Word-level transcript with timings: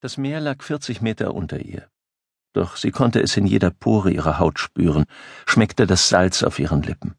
Das 0.00 0.18
Meer 0.18 0.40
lag 0.40 0.62
40 0.62 1.00
Meter 1.00 1.34
unter 1.34 1.58
ihr. 1.58 1.88
Doch 2.52 2.76
sie 2.76 2.90
konnte 2.90 3.20
es 3.20 3.36
in 3.36 3.46
jeder 3.46 3.70
Pore 3.70 4.10
ihrer 4.10 4.38
Haut 4.38 4.58
spüren, 4.58 5.06
schmeckte 5.46 5.86
das 5.86 6.10
Salz 6.10 6.42
auf 6.42 6.58
ihren 6.58 6.82
Lippen. 6.82 7.14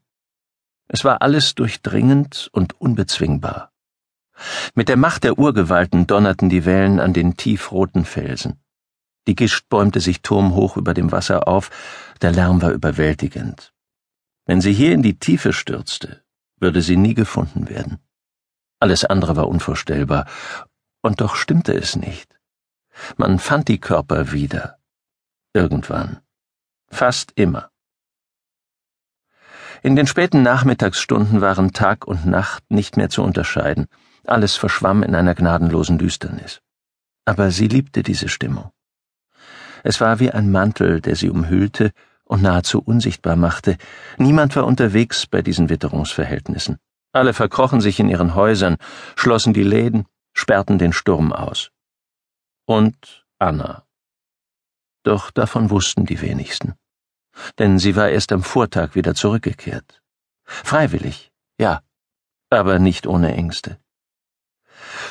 Es 0.86 1.04
war 1.04 1.20
alles 1.20 1.56
durchdringend 1.56 2.48
und 2.52 2.80
unbezwingbar. 2.80 3.72
Mit 4.74 4.88
der 4.88 4.96
Macht 4.96 5.24
der 5.24 5.38
Urgewalten 5.38 6.06
donnerten 6.06 6.48
die 6.48 6.64
Wellen 6.64 7.00
an 7.00 7.12
den 7.12 7.36
tiefroten 7.36 8.04
Felsen. 8.04 8.60
Die 9.26 9.34
Gischt 9.34 9.68
bäumte 9.68 10.00
sich 10.00 10.22
turmhoch 10.22 10.76
über 10.76 10.94
dem 10.94 11.10
Wasser 11.10 11.48
auf, 11.48 11.70
der 12.22 12.30
Lärm 12.30 12.62
war 12.62 12.70
überwältigend. 12.70 13.74
Wenn 14.46 14.60
sie 14.60 14.72
hier 14.72 14.92
in 14.92 15.02
die 15.02 15.18
Tiefe 15.18 15.52
stürzte, 15.52 16.22
würde 16.58 16.80
sie 16.80 16.96
nie 16.96 17.14
gefunden 17.14 17.68
werden. 17.68 17.98
Alles 18.80 19.04
andere 19.04 19.34
war 19.34 19.48
unvorstellbar, 19.48 20.26
und 21.02 21.20
doch 21.20 21.34
stimmte 21.34 21.74
es 21.74 21.96
nicht. 21.96 22.37
Man 23.16 23.38
fand 23.38 23.68
die 23.68 23.80
Körper 23.80 24.32
wieder. 24.32 24.78
Irgendwann. 25.52 26.20
Fast 26.90 27.32
immer. 27.36 27.70
In 29.82 29.94
den 29.94 30.06
späten 30.06 30.42
Nachmittagsstunden 30.42 31.40
waren 31.40 31.72
Tag 31.72 32.06
und 32.06 32.26
Nacht 32.26 32.64
nicht 32.70 32.96
mehr 32.96 33.10
zu 33.10 33.22
unterscheiden. 33.22 33.86
Alles 34.26 34.56
verschwamm 34.56 35.02
in 35.02 35.14
einer 35.14 35.34
gnadenlosen 35.34 35.98
Düsternis. 35.98 36.60
Aber 37.24 37.50
sie 37.50 37.68
liebte 37.68 38.02
diese 38.02 38.28
Stimmung. 38.28 38.70
Es 39.84 40.00
war 40.00 40.18
wie 40.18 40.30
ein 40.30 40.50
Mantel, 40.50 41.00
der 41.00 41.14
sie 41.14 41.30
umhüllte 41.30 41.92
und 42.24 42.42
nahezu 42.42 42.80
unsichtbar 42.80 43.36
machte. 43.36 43.78
Niemand 44.16 44.56
war 44.56 44.66
unterwegs 44.66 45.26
bei 45.26 45.42
diesen 45.42 45.68
Witterungsverhältnissen. 45.68 46.78
Alle 47.12 47.32
verkrochen 47.32 47.80
sich 47.80 48.00
in 48.00 48.08
ihren 48.08 48.34
Häusern, 48.34 48.76
schlossen 49.16 49.54
die 49.54 49.62
Läden, 49.62 50.06
sperrten 50.34 50.78
den 50.78 50.92
Sturm 50.92 51.32
aus 51.32 51.70
und 52.68 53.24
Anna. 53.38 53.86
Doch 55.02 55.30
davon 55.30 55.70
wussten 55.70 56.04
die 56.04 56.20
wenigsten. 56.20 56.74
Denn 57.58 57.78
sie 57.78 57.96
war 57.96 58.10
erst 58.10 58.30
am 58.30 58.42
Vortag 58.42 58.94
wieder 58.94 59.14
zurückgekehrt. 59.14 60.02
Freiwillig, 60.44 61.32
ja, 61.58 61.80
aber 62.50 62.78
nicht 62.78 63.06
ohne 63.06 63.34
Ängste. 63.34 63.78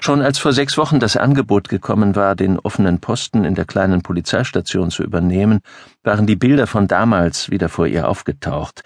Schon 0.01 0.21
als 0.21 0.37
vor 0.37 0.53
sechs 0.53 0.77
Wochen 0.77 0.99
das 0.99 1.17
Angebot 1.17 1.67
gekommen 1.67 2.15
war, 2.15 2.35
den 2.35 2.59
offenen 2.59 2.99
Posten 2.99 3.43
in 3.43 3.55
der 3.55 3.65
kleinen 3.65 4.03
Polizeistation 4.03 4.91
zu 4.91 5.03
übernehmen, 5.03 5.61
waren 6.03 6.27
die 6.27 6.35
Bilder 6.35 6.67
von 6.67 6.87
damals 6.87 7.49
wieder 7.49 7.69
vor 7.69 7.87
ihr 7.87 8.07
aufgetaucht, 8.07 8.83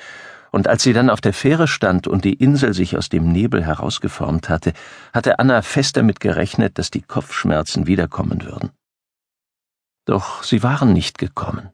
und 0.52 0.68
als 0.68 0.84
sie 0.84 0.94
dann 0.94 1.10
auf 1.10 1.22
der 1.22 1.34
Fähre 1.34 1.68
stand 1.68 2.08
und 2.08 2.26
die 2.26 2.34
Insel 2.34 2.74
sich 2.74 2.98
aus 2.98 3.10
dem 3.10 3.32
Nebel 3.32 3.66
herausgeformt 3.66 4.50
hatte, 4.50 4.74
hatte 5.14 5.40
Anna 5.40 5.62
fest 5.62 5.98
damit 5.98 6.20
gerechnet, 6.20 6.78
dass 6.78 6.92
die 6.92 7.02
Kopfschmerzen 7.02 7.88
wiederkommen 7.88 8.44
würden. 8.44 8.72
Doch 10.06 10.44
sie 10.44 10.62
waren 10.62 10.94
nicht 10.94 11.18
gekommen. 11.18 11.70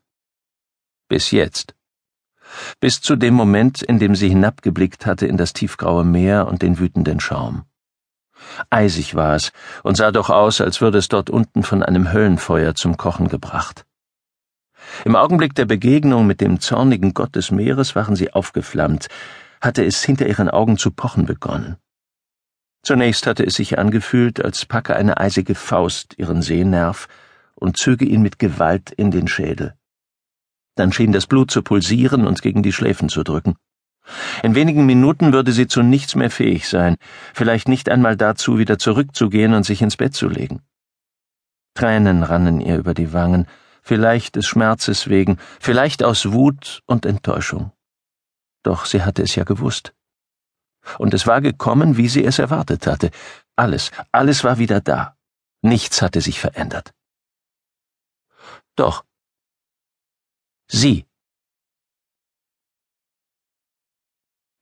Bis 1.10 1.32
jetzt. 1.32 1.74
Bis 2.80 3.02
zu 3.02 3.16
dem 3.16 3.34
Moment, 3.34 3.82
in 3.82 4.00
dem 4.00 4.16
sie 4.16 4.30
hinabgeblickt 4.30 5.06
hatte 5.06 5.26
in 5.26 5.38
das 5.38 5.54
tiefgraue 5.54 6.06
Meer 6.06 6.48
und 6.48 6.62
den 6.62 6.80
wütenden 6.80 7.20
Schaum. 7.20 7.66
Eisig 8.70 9.16
war 9.16 9.36
es 9.36 9.52
und 9.84 9.98
sah 9.98 10.12
doch 10.12 10.30
aus, 10.30 10.62
als 10.62 10.82
würde 10.82 11.00
es 11.00 11.08
dort 11.08 11.32
unten 11.32 11.64
von 11.64 11.82
einem 11.82 12.14
Höllenfeuer 12.14 12.76
zum 12.76 12.96
Kochen 12.96 13.28
gebracht. 13.28 13.87
Im 15.06 15.16
Augenblick 15.16 15.56
der 15.56 15.66
Begegnung 15.66 16.28
mit 16.28 16.42
dem 16.42 16.60
zornigen 16.60 17.14
Gott 17.14 17.36
des 17.36 17.52
Meeres 17.52 17.96
waren 17.96 18.16
sie 18.16 18.34
aufgeflammt, 18.34 19.08
hatte 19.62 19.86
es 19.86 20.04
hinter 20.04 20.28
ihren 20.28 20.50
Augen 20.50 20.78
zu 20.78 20.92
pochen 20.92 21.26
begonnen. 21.26 21.78
Zunächst 22.84 23.28
hatte 23.28 23.46
es 23.46 23.56
sich 23.56 23.80
angefühlt, 23.80 24.44
als 24.44 24.66
packe 24.66 24.96
eine 24.96 25.18
eisige 25.18 25.56
Faust 25.56 26.18
ihren 26.18 26.42
Sehnerv 26.42 27.08
und 27.56 27.78
zöge 27.78 28.06
ihn 28.06 28.22
mit 28.22 28.40
Gewalt 28.40 28.92
in 28.92 29.12
den 29.12 29.28
Schädel. 29.28 29.74
Dann 30.76 30.94
schien 30.94 31.12
das 31.12 31.28
Blut 31.28 31.52
zu 31.52 31.64
pulsieren 31.64 32.28
und 32.28 32.42
gegen 32.42 32.64
die 32.64 32.72
Schläfen 32.72 33.10
zu 33.10 33.24
drücken. 33.24 33.56
In 34.42 34.56
wenigen 34.56 34.86
Minuten 34.86 35.34
würde 35.34 35.52
sie 35.52 35.68
zu 35.68 35.82
nichts 35.82 36.16
mehr 36.16 36.30
fähig 36.30 36.70
sein, 36.70 36.96
vielleicht 37.34 37.68
nicht 37.68 37.90
einmal 37.90 38.16
dazu, 38.16 38.58
wieder 38.58 38.80
zurückzugehen 38.80 39.54
und 39.54 39.64
sich 39.64 39.82
ins 39.82 39.98
Bett 39.98 40.14
zu 40.14 40.30
legen. 40.30 40.62
Tränen 41.74 42.24
rannen 42.24 42.62
ihr 42.62 42.78
über 42.78 42.94
die 42.94 43.12
Wangen, 43.12 43.48
vielleicht 43.88 44.36
des 44.36 44.46
Schmerzes 44.46 45.08
wegen, 45.08 45.38
vielleicht 45.60 46.04
aus 46.04 46.32
Wut 46.32 46.82
und 46.86 47.06
Enttäuschung. 47.06 47.72
Doch 48.64 48.86
sie 48.86 49.02
hatte 49.04 49.24
es 49.24 49.36
ja 49.36 49.46
gewusst. 49.46 49.94
Und 50.98 51.14
es 51.14 51.26
war 51.26 51.42
gekommen, 51.42 51.98
wie 51.98 52.10
sie 52.10 52.24
es 52.24 52.38
erwartet 52.38 52.86
hatte. 52.86 53.12
Alles, 53.56 53.92
alles 54.12 54.44
war 54.44 54.58
wieder 54.58 54.82
da. 54.82 55.16
Nichts 55.62 56.02
hatte 56.02 56.22
sich 56.22 56.40
verändert. 56.40 56.94
Doch. 58.76 59.06
Sie. 60.70 61.06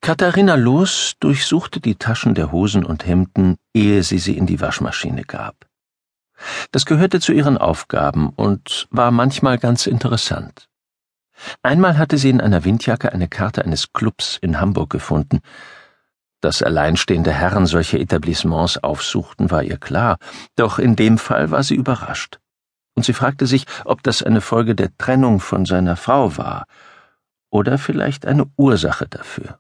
Katharina 0.02 0.54
Loos 0.56 1.16
durchsuchte 1.20 1.80
die 1.80 1.96
Taschen 1.96 2.36
der 2.36 2.52
Hosen 2.52 2.86
und 2.86 3.08
Hemden, 3.08 3.58
ehe 3.74 4.04
sie 4.04 4.20
sie 4.20 4.38
in 4.38 4.46
die 4.46 4.62
Waschmaschine 4.62 5.24
gab. 5.24 5.65
Das 6.72 6.86
gehörte 6.86 7.20
zu 7.20 7.32
ihren 7.32 7.58
Aufgaben 7.58 8.30
und 8.30 8.88
war 8.92 9.12
manchmal 9.12 9.58
ganz 9.58 9.88
interessant. 9.88 10.68
Einmal 11.64 11.98
hatte 11.98 12.18
sie 12.18 12.30
in 12.30 12.42
einer 12.42 12.64
Windjacke 12.64 13.12
eine 13.12 13.28
Karte 13.28 13.64
eines 13.66 13.94
Clubs 13.94 14.38
in 14.42 14.60
Hamburg 14.60 14.90
gefunden. 14.90 15.42
Dass 16.42 16.62
alleinstehende 16.62 17.32
Herren 17.32 17.66
solche 17.66 18.00
Etablissements 18.00 18.78
aufsuchten, 18.78 19.52
war 19.52 19.64
ihr 19.64 19.78
klar, 19.78 20.18
doch 20.56 20.80
in 20.80 20.96
dem 20.96 21.18
Fall 21.18 21.52
war 21.52 21.64
sie 21.64 21.76
überrascht. 21.76 22.40
Und 22.96 23.04
sie 23.04 23.14
fragte 23.14 23.46
sich, 23.46 23.66
ob 23.84 24.04
das 24.04 24.24
eine 24.24 24.42
Folge 24.42 24.76
der 24.76 24.96
Trennung 24.98 25.40
von 25.40 25.66
seiner 25.66 25.98
Frau 25.98 26.38
war 26.38 26.66
oder 27.50 27.78
vielleicht 27.78 28.26
eine 28.26 28.46
Ursache 28.58 29.08
dafür. 29.08 29.60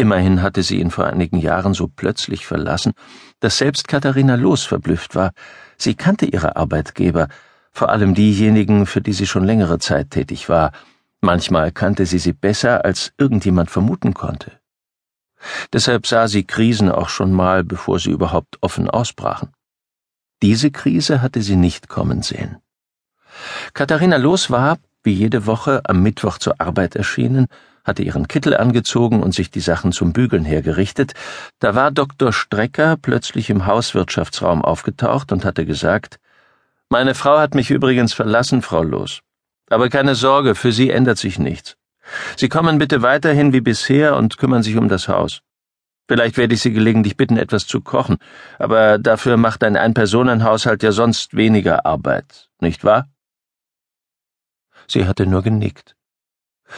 Immerhin 0.00 0.40
hatte 0.40 0.62
sie 0.62 0.80
ihn 0.80 0.90
vor 0.90 1.04
einigen 1.08 1.38
Jahren 1.38 1.74
so 1.74 1.86
plötzlich 1.86 2.46
verlassen, 2.46 2.92
dass 3.38 3.58
selbst 3.58 3.86
Katharina 3.86 4.34
Los 4.34 4.64
verblüfft 4.64 5.14
war. 5.14 5.32
Sie 5.76 5.94
kannte 5.94 6.24
ihre 6.24 6.56
Arbeitgeber, 6.56 7.28
vor 7.70 7.90
allem 7.90 8.14
diejenigen, 8.14 8.86
für 8.86 9.02
die 9.02 9.12
sie 9.12 9.26
schon 9.26 9.44
längere 9.44 9.78
Zeit 9.78 10.08
tätig 10.08 10.48
war. 10.48 10.72
Manchmal 11.20 11.70
kannte 11.70 12.06
sie 12.06 12.18
sie 12.18 12.32
besser, 12.32 12.82
als 12.86 13.12
irgendjemand 13.18 13.70
vermuten 13.70 14.14
konnte. 14.14 14.52
Deshalb 15.70 16.06
sah 16.06 16.28
sie 16.28 16.44
Krisen 16.44 16.90
auch 16.90 17.10
schon 17.10 17.32
mal, 17.32 17.62
bevor 17.62 17.98
sie 17.98 18.10
überhaupt 18.10 18.56
offen 18.62 18.88
ausbrachen. 18.88 19.50
Diese 20.40 20.70
Krise 20.70 21.20
hatte 21.20 21.42
sie 21.42 21.56
nicht 21.56 21.90
kommen 21.90 22.22
sehen. 22.22 22.56
Katharina 23.74 24.16
Los 24.16 24.50
war, 24.50 24.78
wie 25.02 25.12
jede 25.12 25.44
Woche, 25.44 25.82
am 25.84 26.02
Mittwoch 26.02 26.38
zur 26.38 26.58
Arbeit 26.58 26.96
erschienen 26.96 27.48
hatte 27.84 28.02
ihren 28.02 28.28
Kittel 28.28 28.56
angezogen 28.56 29.22
und 29.22 29.34
sich 29.34 29.50
die 29.50 29.60
Sachen 29.60 29.92
zum 29.92 30.12
Bügeln 30.12 30.44
hergerichtet, 30.44 31.14
da 31.58 31.74
war 31.74 31.90
Dr. 31.90 32.32
Strecker 32.32 32.96
plötzlich 33.00 33.50
im 33.50 33.66
Hauswirtschaftsraum 33.66 34.64
aufgetaucht 34.64 35.32
und 35.32 35.44
hatte 35.44 35.66
gesagt, 35.66 36.18
meine 36.88 37.14
Frau 37.14 37.38
hat 37.38 37.54
mich 37.54 37.70
übrigens 37.70 38.12
verlassen, 38.12 38.62
Frau 38.62 38.82
Los. 38.82 39.20
Aber 39.68 39.88
keine 39.88 40.14
Sorge, 40.14 40.54
für 40.54 40.72
Sie 40.72 40.90
ändert 40.90 41.18
sich 41.18 41.38
nichts. 41.38 41.76
Sie 42.36 42.48
kommen 42.48 42.78
bitte 42.78 43.02
weiterhin 43.02 43.52
wie 43.52 43.60
bisher 43.60 44.16
und 44.16 44.38
kümmern 44.38 44.64
sich 44.64 44.76
um 44.76 44.88
das 44.88 45.06
Haus. 45.06 45.42
Vielleicht 46.08 46.36
werde 46.36 46.54
ich 46.54 46.60
Sie 46.60 46.72
gelegentlich 46.72 47.16
bitten, 47.16 47.36
etwas 47.36 47.68
zu 47.68 47.80
kochen, 47.80 48.18
aber 48.58 48.98
dafür 48.98 49.36
macht 49.36 49.62
ein 49.62 49.76
Ein-Personen-Haushalt 49.76 50.82
ja 50.82 50.90
sonst 50.90 51.36
weniger 51.36 51.86
Arbeit, 51.86 52.48
nicht 52.58 52.82
wahr? 52.82 53.08
Sie 54.88 55.06
hatte 55.06 55.24
nur 55.24 55.42
genickt. 55.42 55.94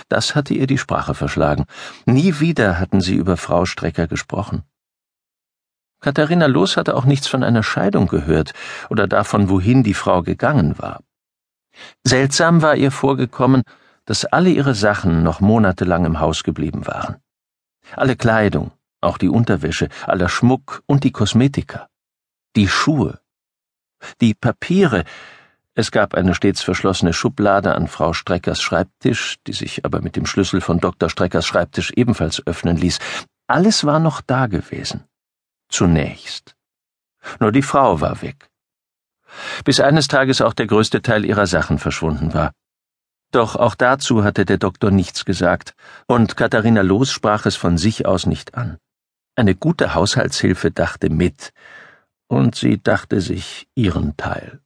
Das 0.08 0.34
hatte 0.34 0.54
ihr 0.54 0.66
die 0.66 0.78
Sprache 0.78 1.14
verschlagen. 1.14 1.64
Nie 2.06 2.40
wieder 2.40 2.78
hatten 2.78 3.00
sie 3.00 3.14
über 3.14 3.36
Frau 3.36 3.64
Strecker 3.64 4.06
gesprochen. 4.06 4.62
Katharina 6.00 6.46
Loos 6.46 6.76
hatte 6.76 6.96
auch 6.96 7.04
nichts 7.04 7.28
von 7.28 7.44
einer 7.44 7.62
Scheidung 7.62 8.08
gehört 8.08 8.52
oder 8.90 9.06
davon, 9.06 9.48
wohin 9.48 9.84
die 9.84 9.94
Frau 9.94 10.22
gegangen 10.22 10.78
war. 10.78 11.00
Seltsam 12.04 12.60
war 12.60 12.76
ihr 12.76 12.90
vorgekommen, 12.90 13.62
dass 14.04 14.24
alle 14.24 14.50
ihre 14.50 14.74
Sachen 14.74 15.22
noch 15.22 15.40
monatelang 15.40 16.04
im 16.04 16.18
Haus 16.20 16.42
geblieben 16.42 16.86
waren. 16.86 17.16
Alle 17.96 18.16
Kleidung, 18.16 18.72
auch 19.00 19.16
die 19.16 19.28
Unterwäsche, 19.28 19.88
aller 20.06 20.28
Schmuck 20.28 20.82
und 20.86 21.04
die 21.04 21.12
Kosmetika. 21.12 21.88
Die 22.56 22.68
Schuhe. 22.68 23.20
Die 24.20 24.34
Papiere, 24.34 25.04
es 25.74 25.90
gab 25.90 26.14
eine 26.14 26.34
stets 26.34 26.62
verschlossene 26.62 27.14
Schublade 27.14 27.74
an 27.74 27.88
Frau 27.88 28.12
Streckers 28.12 28.60
Schreibtisch, 28.60 29.38
die 29.46 29.54
sich 29.54 29.86
aber 29.86 30.02
mit 30.02 30.16
dem 30.16 30.26
Schlüssel 30.26 30.60
von 30.60 30.80
Dr. 30.80 31.08
Streckers 31.08 31.46
Schreibtisch 31.46 31.92
ebenfalls 31.96 32.46
öffnen 32.46 32.76
ließ. 32.76 32.98
Alles 33.46 33.84
war 33.84 33.98
noch 33.98 34.20
da 34.20 34.48
gewesen. 34.48 35.04
Zunächst. 35.70 36.54
Nur 37.40 37.52
die 37.52 37.62
Frau 37.62 38.02
war 38.02 38.20
weg. 38.20 38.50
Bis 39.64 39.80
eines 39.80 40.08
Tages 40.08 40.42
auch 40.42 40.52
der 40.52 40.66
größte 40.66 41.00
Teil 41.00 41.24
ihrer 41.24 41.46
Sachen 41.46 41.78
verschwunden 41.78 42.34
war. 42.34 42.52
Doch 43.30 43.56
auch 43.56 43.74
dazu 43.74 44.24
hatte 44.24 44.44
der 44.44 44.58
Doktor 44.58 44.90
nichts 44.90 45.24
gesagt, 45.24 45.74
und 46.06 46.36
Katharina 46.36 46.82
Loos 46.82 47.10
sprach 47.10 47.46
es 47.46 47.56
von 47.56 47.78
sich 47.78 48.04
aus 48.04 48.26
nicht 48.26 48.54
an. 48.54 48.76
Eine 49.36 49.54
gute 49.54 49.94
Haushaltshilfe 49.94 50.70
dachte 50.70 51.08
mit, 51.08 51.54
und 52.28 52.56
sie 52.56 52.82
dachte 52.82 53.22
sich 53.22 53.68
ihren 53.74 54.18
Teil. 54.18 54.60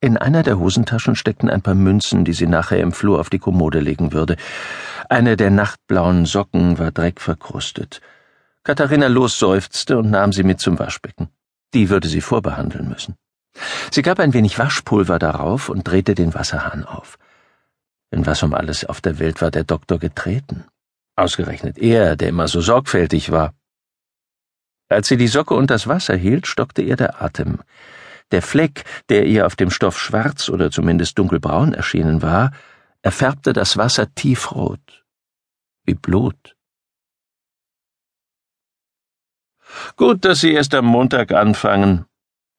In 0.00 0.16
einer 0.16 0.44
der 0.44 0.60
Hosentaschen 0.60 1.16
steckten 1.16 1.50
ein 1.50 1.62
paar 1.62 1.74
Münzen, 1.74 2.24
die 2.24 2.32
sie 2.32 2.46
nachher 2.46 2.78
im 2.78 2.92
Flur 2.92 3.18
auf 3.18 3.30
die 3.30 3.40
Kommode 3.40 3.80
legen 3.80 4.12
würde. 4.12 4.36
Eine 5.08 5.36
der 5.36 5.50
nachtblauen 5.50 6.24
Socken 6.24 6.78
war 6.78 6.92
dreckverkrustet. 6.92 8.00
Katharina 8.62 9.08
losseufzte 9.08 9.98
und 9.98 10.10
nahm 10.10 10.32
sie 10.32 10.44
mit 10.44 10.60
zum 10.60 10.78
Waschbecken. 10.78 11.30
Die 11.74 11.90
würde 11.90 12.06
sie 12.06 12.20
vorbehandeln 12.20 12.88
müssen. 12.88 13.16
Sie 13.90 14.02
gab 14.02 14.20
ein 14.20 14.34
wenig 14.34 14.56
Waschpulver 14.58 15.18
darauf 15.18 15.68
und 15.68 15.88
drehte 15.88 16.14
den 16.14 16.32
Wasserhahn 16.32 16.84
auf. 16.84 17.18
In 18.10 18.24
was 18.24 18.42
um 18.44 18.54
alles 18.54 18.84
auf 18.84 19.00
der 19.00 19.18
Welt 19.18 19.42
war 19.42 19.50
der 19.50 19.64
Doktor 19.64 19.98
getreten? 19.98 20.64
Ausgerechnet 21.16 21.76
er, 21.76 22.14
der 22.14 22.28
immer 22.28 22.46
so 22.46 22.60
sorgfältig 22.60 23.32
war. 23.32 23.52
Als 24.88 25.08
sie 25.08 25.16
die 25.16 25.26
Socke 25.26 25.54
unters 25.54 25.88
Wasser 25.88 26.14
hielt, 26.14 26.46
stockte 26.46 26.82
ihr 26.82 26.96
der 26.96 27.20
Atem. 27.20 27.58
Der 28.30 28.42
Fleck, 28.42 28.84
der 29.08 29.26
ihr 29.26 29.46
auf 29.46 29.56
dem 29.56 29.70
Stoff 29.70 29.98
schwarz 29.98 30.48
oder 30.48 30.70
zumindest 30.70 31.18
dunkelbraun 31.18 31.74
erschienen 31.74 32.22
war, 32.22 32.52
erfärbte 33.02 33.52
das 33.52 33.76
Wasser 33.76 34.14
tiefrot, 34.14 35.04
wie 35.84 35.94
Blut. 35.94 36.56
Gut, 39.96 40.24
dass 40.24 40.40
Sie 40.40 40.52
erst 40.52 40.74
am 40.74 40.86
Montag 40.86 41.32
anfangen, 41.32 42.06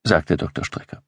sagte 0.03 0.37
Dr. 0.37 0.63
Strecker. 0.63 1.03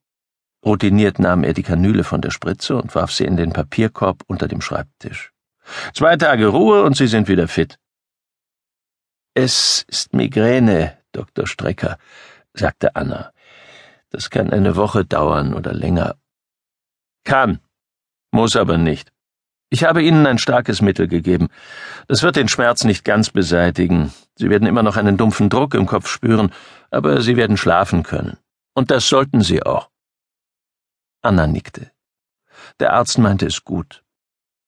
Routiniert 0.64 1.18
nahm 1.18 1.42
er 1.42 1.54
die 1.54 1.64
Kanüle 1.64 2.04
von 2.04 2.20
der 2.20 2.30
Spritze 2.30 2.76
und 2.76 2.94
warf 2.94 3.10
sie 3.10 3.24
in 3.24 3.36
den 3.36 3.52
Papierkorb 3.52 4.22
unter 4.26 4.46
dem 4.46 4.60
Schreibtisch. 4.60 5.32
Zwei 5.92 6.16
Tage 6.16 6.46
Ruhe 6.46 6.84
und 6.84 6.96
Sie 6.96 7.08
sind 7.08 7.28
wieder 7.28 7.48
fit. 7.48 7.78
Es 9.34 9.84
ist 9.88 10.12
Migräne, 10.14 10.98
Dr. 11.12 11.46
Strecker, 11.46 11.98
sagte 12.54 12.94
Anna. 12.94 13.32
Das 14.12 14.28
kann 14.28 14.50
eine 14.50 14.76
Woche 14.76 15.06
dauern 15.06 15.54
oder 15.54 15.72
länger. 15.72 16.16
Kann, 17.24 17.60
muss 18.30 18.56
aber 18.56 18.76
nicht. 18.76 19.10
Ich 19.70 19.84
habe 19.84 20.02
Ihnen 20.02 20.26
ein 20.26 20.36
starkes 20.36 20.82
Mittel 20.82 21.08
gegeben. 21.08 21.48
Das 22.08 22.22
wird 22.22 22.36
den 22.36 22.48
Schmerz 22.48 22.84
nicht 22.84 23.06
ganz 23.06 23.30
beseitigen. 23.30 24.12
Sie 24.36 24.50
werden 24.50 24.68
immer 24.68 24.82
noch 24.82 24.98
einen 24.98 25.16
dumpfen 25.16 25.48
Druck 25.48 25.72
im 25.72 25.86
Kopf 25.86 26.08
spüren, 26.08 26.52
aber 26.90 27.22
Sie 27.22 27.36
werden 27.36 27.56
schlafen 27.56 28.02
können. 28.02 28.36
Und 28.74 28.90
das 28.90 29.08
sollten 29.08 29.40
Sie 29.40 29.62
auch. 29.62 29.88
Anna 31.22 31.46
nickte. 31.46 31.90
Der 32.80 32.92
Arzt 32.92 33.16
meinte 33.16 33.46
es 33.46 33.64
gut. 33.64 34.04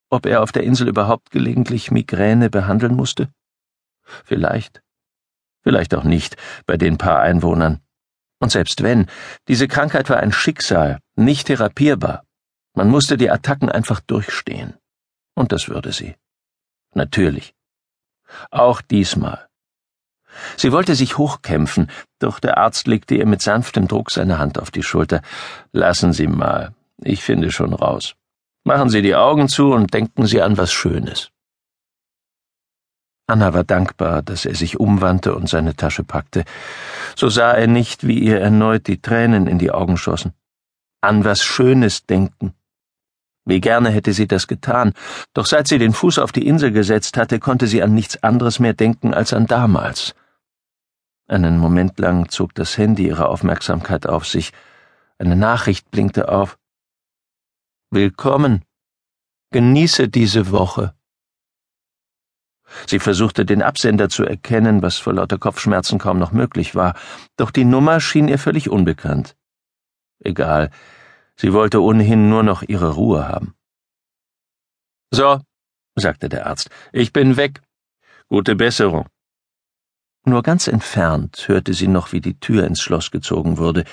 Ob 0.08 0.24
er 0.24 0.42
auf 0.42 0.52
der 0.52 0.62
Insel 0.62 0.88
überhaupt 0.88 1.30
gelegentlich 1.30 1.90
Migräne 1.90 2.48
behandeln 2.48 2.94
musste? 2.94 3.28
Vielleicht. 4.24 4.82
Vielleicht 5.62 5.94
auch 5.94 6.04
nicht 6.04 6.36
bei 6.64 6.78
den 6.78 6.96
paar 6.96 7.20
Einwohnern. 7.20 7.83
Und 8.44 8.50
selbst 8.50 8.82
wenn, 8.82 9.06
diese 9.48 9.68
Krankheit 9.68 10.10
war 10.10 10.18
ein 10.18 10.30
Schicksal, 10.30 10.98
nicht 11.16 11.46
therapierbar. 11.46 12.26
Man 12.74 12.90
musste 12.90 13.16
die 13.16 13.30
Attacken 13.30 13.70
einfach 13.70 14.00
durchstehen. 14.00 14.74
Und 15.34 15.50
das 15.50 15.70
würde 15.70 15.92
sie. 15.92 16.14
Natürlich. 16.92 17.54
Auch 18.50 18.82
diesmal. 18.82 19.48
Sie 20.58 20.72
wollte 20.72 20.94
sich 20.94 21.16
hochkämpfen, 21.16 21.90
doch 22.18 22.38
der 22.38 22.58
Arzt 22.58 22.86
legte 22.86 23.14
ihr 23.14 23.24
mit 23.24 23.40
sanftem 23.40 23.88
Druck 23.88 24.10
seine 24.10 24.38
Hand 24.38 24.58
auf 24.58 24.70
die 24.70 24.82
Schulter. 24.82 25.22
Lassen 25.72 26.12
Sie 26.12 26.26
mal, 26.26 26.74
ich 26.98 27.22
finde 27.22 27.50
schon 27.50 27.72
raus. 27.72 28.14
Machen 28.62 28.90
Sie 28.90 29.00
die 29.00 29.16
Augen 29.16 29.48
zu 29.48 29.72
und 29.72 29.94
denken 29.94 30.26
Sie 30.26 30.42
an 30.42 30.58
was 30.58 30.70
Schönes. 30.70 31.30
Anna 33.26 33.54
war 33.54 33.64
dankbar, 33.64 34.22
dass 34.22 34.44
er 34.44 34.54
sich 34.54 34.78
umwandte 34.78 35.34
und 35.34 35.48
seine 35.48 35.74
Tasche 35.74 36.04
packte. 36.04 36.44
So 37.16 37.28
sah 37.28 37.52
er 37.52 37.66
nicht, 37.66 38.06
wie 38.06 38.18
ihr 38.18 38.38
erneut 38.40 38.86
die 38.86 39.00
Tränen 39.00 39.46
in 39.46 39.58
die 39.58 39.70
Augen 39.70 39.96
schossen. 39.96 40.34
An 41.00 41.24
was 41.24 41.42
Schönes 41.42 42.04
denken. 42.04 42.54
Wie 43.46 43.60
gerne 43.60 43.90
hätte 43.90 44.12
sie 44.12 44.26
das 44.26 44.46
getan, 44.46 44.94
doch 45.34 45.46
seit 45.46 45.68
sie 45.68 45.78
den 45.78 45.92
Fuß 45.92 46.18
auf 46.18 46.32
die 46.32 46.46
Insel 46.46 46.70
gesetzt 46.70 47.16
hatte, 47.16 47.38
konnte 47.38 47.66
sie 47.66 47.82
an 47.82 47.94
nichts 47.94 48.22
anderes 48.22 48.58
mehr 48.58 48.72
denken 48.72 49.12
als 49.12 49.32
an 49.32 49.46
damals. 49.46 50.14
Einen 51.26 51.58
Moment 51.58 51.98
lang 51.98 52.28
zog 52.28 52.54
das 52.54 52.76
Handy 52.76 53.06
ihre 53.06 53.28
Aufmerksamkeit 53.28 54.06
auf 54.06 54.26
sich. 54.26 54.52
Eine 55.18 55.36
Nachricht 55.36 55.90
blinkte 55.90 56.28
auf. 56.28 56.58
Willkommen. 57.90 58.64
Genieße 59.50 60.08
diese 60.08 60.50
Woche. 60.50 60.94
Sie 62.86 62.98
versuchte 62.98 63.44
den 63.44 63.62
Absender 63.62 64.08
zu 64.08 64.24
erkennen, 64.24 64.82
was 64.82 64.98
vor 64.98 65.14
lauter 65.14 65.38
Kopfschmerzen 65.38 65.98
kaum 65.98 66.18
noch 66.18 66.32
möglich 66.32 66.74
war, 66.74 66.94
doch 67.36 67.50
die 67.50 67.64
Nummer 67.64 68.00
schien 68.00 68.28
ihr 68.28 68.38
völlig 68.38 68.68
unbekannt. 68.68 69.36
Egal, 70.20 70.70
sie 71.36 71.52
wollte 71.52 71.82
ohnehin 71.82 72.28
nur 72.28 72.42
noch 72.42 72.62
ihre 72.62 72.94
Ruhe 72.94 73.28
haben. 73.28 73.54
So, 75.10 75.40
sagte 75.94 76.28
der 76.28 76.46
Arzt, 76.46 76.70
ich 76.92 77.12
bin 77.12 77.36
weg. 77.36 77.62
Gute 78.28 78.56
Besserung. 78.56 79.06
Nur 80.24 80.42
ganz 80.42 80.66
entfernt 80.68 81.48
hörte 81.48 81.74
sie 81.74 81.88
noch, 81.88 82.12
wie 82.12 82.20
die 82.20 82.40
Tür 82.40 82.64
ins 82.66 82.80
Schloss 82.80 83.10
gezogen 83.10 83.58
wurde. 83.58 83.84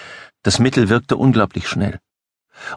Das 0.43 0.59
Mittel 0.59 0.89
wirkte 0.89 1.17
unglaublich 1.17 1.67
schnell 1.67 1.99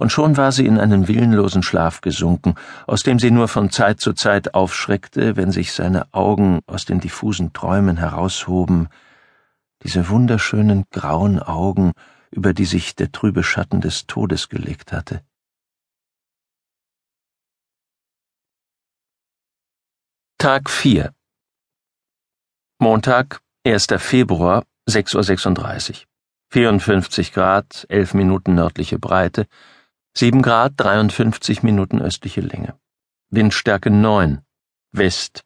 und 0.01 0.11
schon 0.11 0.37
war 0.37 0.53
sie 0.53 0.67
in 0.67 0.79
einen 0.79 1.09
willenlosen 1.09 1.63
Schlaf 1.63 2.01
gesunken, 2.01 2.55
aus 2.87 3.03
dem 3.03 3.19
sie 3.19 3.31
nur 3.31 3.49
von 3.49 3.71
Zeit 3.71 4.01
zu 4.01 4.13
Zeit 4.13 4.55
aufschreckte, 4.55 5.37
wenn 5.37 5.51
sich 5.51 5.73
seine 5.73 6.13
Augen 6.13 6.61
aus 6.67 6.85
den 6.85 7.01
diffusen 7.01 7.53
Träumen 7.53 7.97
heraushoben, 7.97 8.89
diese 9.83 10.09
wunderschönen 10.09 10.85
grauen 10.91 11.41
Augen, 11.41 11.93
über 12.31 12.55
die 12.55 12.65
sich 12.65 12.97
der 12.97 13.13
trübe 13.13 13.43
Schatten 13.43 13.81
des 13.81 14.07
Todes 14.07 14.49
gelegt 14.49 14.93
hatte. 14.93 15.23
Tag 20.39 20.69
4 20.69 21.15
Montag, 22.81 23.41
1. 23.67 23.87
Februar, 23.99 24.65
6.36 24.91 25.91
Uhr. 25.91 26.14
54 26.55 27.33
Grad, 27.33 27.85
11 27.89 28.15
Minuten 28.15 28.55
nördliche 28.55 29.01
Breite, 29.01 29.49
7 30.17 30.41
Grad, 30.41 30.75
53 30.77 31.65
Minuten 31.65 32.01
östliche 32.01 32.43
Länge. 32.43 32.79
Windstärke 33.29 33.91
9, 33.91 34.41
West. 34.93 35.43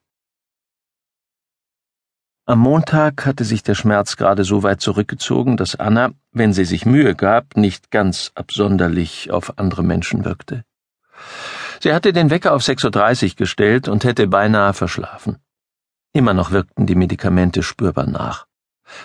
Am 2.44 2.58
Montag 2.58 3.24
hatte 3.24 3.44
sich 3.44 3.62
der 3.62 3.74
Schmerz 3.74 4.18
gerade 4.18 4.44
so 4.44 4.62
weit 4.62 4.82
zurückgezogen, 4.82 5.56
dass 5.56 5.76
Anna, 5.76 6.10
wenn 6.32 6.52
sie 6.52 6.66
sich 6.66 6.84
Mühe 6.84 7.14
gab, 7.14 7.56
nicht 7.56 7.90
ganz 7.90 8.30
absonderlich 8.34 9.30
auf 9.30 9.58
andere 9.58 9.82
Menschen 9.82 10.26
wirkte. 10.26 10.62
Sie 11.80 11.94
hatte 11.94 12.12
den 12.12 12.28
Wecker 12.28 12.52
auf 12.52 12.60
6.30 12.60 13.30
Uhr 13.30 13.36
gestellt 13.36 13.88
und 13.88 14.04
hätte 14.04 14.26
beinahe 14.26 14.74
verschlafen. 14.74 15.38
Immer 16.12 16.34
noch 16.34 16.50
wirkten 16.50 16.84
die 16.84 16.96
Medikamente 16.96 17.62
spürbar 17.62 18.06
nach. 18.06 18.47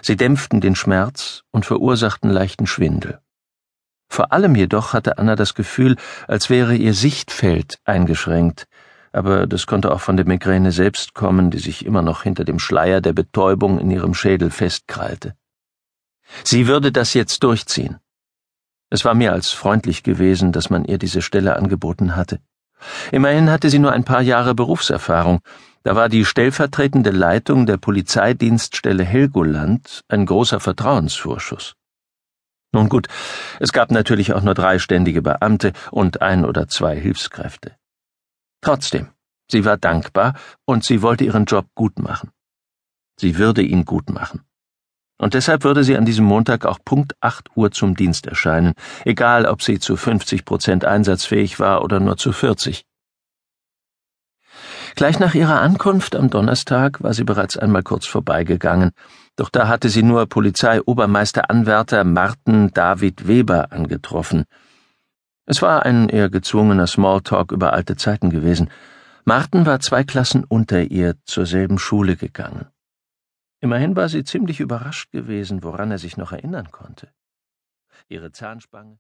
Sie 0.02 0.16
dämpften 0.16 0.62
den 0.62 0.75
Schmerz 0.75 1.44
und 1.52 1.66
verursachten 1.66 2.30
leichten 2.30 2.68
Schwindel. 2.68 3.20
Vor 4.10 4.32
allem 4.32 4.56
jedoch 4.56 4.94
hatte 4.94 5.18
Anna 5.18 5.36
das 5.36 5.56
Gefühl, 5.56 5.96
als 6.28 6.50
wäre 6.50 6.75
ihr 6.75 6.94
Sichtfeld 6.94 7.80
eingeschränkt, 7.84 8.68
aber 9.12 9.48
das 9.48 9.66
konnte 9.68 9.92
auch 9.92 10.02
von 10.02 10.18
der 10.18 10.28
Migräne 10.28 10.72
selbst 10.72 11.13
kommen, 11.13 11.52
die 11.52 11.60
sich 11.60 11.86
immer 11.86 12.02
noch 12.02 12.24
hinter 12.24 12.44
dem 12.44 12.60
Schleier 12.60 13.02
der 13.02 13.13
Betäubung 13.13 13.80
in 13.80 13.90
ihrem 13.92 14.13
Schädel 14.13 14.52
festkrallte. 14.52 15.36
Sie 16.44 16.68
würde 16.68 16.92
das 16.92 17.13
jetzt 17.13 17.44
durchziehen. 17.44 18.00
Es 18.90 19.06
war 19.06 19.13
mehr 19.16 19.34
als 19.34 19.50
freundlich 19.50 20.04
gewesen, 20.04 20.52
dass 20.52 20.70
man 20.70 20.86
ihr 20.86 20.98
diese 20.98 21.22
Stelle 21.22 21.56
angeboten 21.56 22.16
hatte. 22.16 22.40
Immerhin 23.12 23.50
hatte 23.50 23.70
sie 23.70 23.80
nur 23.80 23.92
ein 23.92 24.04
paar 24.04 24.22
Jahre 24.22 24.56
Berufserfahrung, 24.56 25.42
da 25.84 25.96
war 25.96 26.08
die 26.08 26.24
stellvertretende 26.24 27.12
Leitung 27.12 27.66
der 27.66 27.78
Polizeidienststelle 27.78 29.04
Helgoland 29.04 30.02
ein 30.08 30.25
großer 30.25 30.60
Vertrauensvorschuss. 30.60 31.75
Nun 32.72 32.90
gut, 32.90 33.08
es 33.60 33.72
gab 33.72 33.92
natürlich 33.92 34.34
auch 34.34 34.42
nur 34.42 34.56
drei 34.56 34.80
ständige 34.80 35.22
Beamte 35.22 35.74
und 35.92 36.22
ein 36.22 36.46
oder 36.46 36.68
zwei 36.68 37.00
Hilfskräfte. 37.00 37.75
Trotzdem, 38.62 39.10
sie 39.52 39.66
war 39.66 39.78
dankbar 39.78 40.36
und 40.66 40.84
sie 40.84 41.02
wollte 41.02 41.25
ihren 41.25 41.46
Job 41.46 41.68
gut 41.75 42.00
machen. 42.00 42.32
Sie 43.20 43.38
würde 43.38 43.62
ihn 43.62 43.86
gut 43.86 44.10
machen. 44.10 44.42
Und 45.17 45.34
deshalb 45.34 45.63
würde 45.63 45.84
sie 45.84 45.96
an 45.96 46.05
diesem 46.05 46.25
Montag 46.25 46.65
auch 46.65 46.79
Punkt 46.84 47.13
8 47.22 47.55
Uhr 47.55 47.72
zum 47.72 47.96
Dienst 47.96 48.27
erscheinen, 48.27 48.74
egal 49.05 49.46
ob 49.46 49.62
sie 49.62 49.79
zu 49.79 49.96
50 49.96 50.46
Prozent 50.46 50.86
einsatzfähig 50.86 51.60
war 51.60 51.84
oder 51.84 52.00
nur 52.00 52.17
zu 52.17 52.32
40. 52.32 52.84
Gleich 54.96 55.20
nach 55.20 55.34
ihrer 55.34 55.62
Ankunft 55.62 56.15
am 56.15 56.29
Donnerstag 56.29 57.01
war 57.01 57.13
sie 57.13 57.24
bereits 57.24 57.58
einmal 57.58 57.82
kurz 57.82 58.05
vorbeigegangen, 58.05 58.91
doch 59.36 59.50
da 59.50 59.67
hatte 59.67 59.89
sie 59.89 60.03
nur 60.03 60.27
Polizeiobermeisteranwärter 60.27 62.03
Martin 62.03 62.72
David 62.72 63.27
Weber 63.27 63.72
angetroffen. 63.72 64.46
Es 65.46 65.62
war 65.62 65.86
ein 65.86 66.10
eher 66.10 66.29
gezwungener 66.29 66.88
Smalltalk 66.88 67.51
über 67.51 67.74
alte 67.74 67.96
Zeiten 67.98 68.29
gewesen. 68.29 68.70
Martin 69.25 69.65
war 69.65 69.79
zwei 69.79 70.03
Klassen 70.03 70.43
unter 70.43 70.84
ihr 70.84 71.15
zur 71.25 71.46
selben 71.46 71.79
Schule 71.79 72.15
gegangen. 72.15 72.67
Immerhin 73.63 73.96
war 73.96 74.10
sie 74.10 74.25
ziemlich 74.25 74.60
überrascht 74.60 75.13
gewesen, 75.13 75.63
woran 75.63 75.89
er 75.89 75.98
sich 75.98 76.17
noch 76.17 76.34
erinnern 76.34 76.70
konnte. 76.72 77.13
Ihre 78.10 78.34
Zahnspange 78.34 78.91